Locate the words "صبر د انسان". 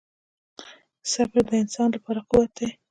1.11-1.87